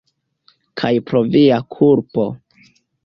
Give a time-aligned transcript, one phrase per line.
[0.81, 2.27] Kaj pro via kulpo.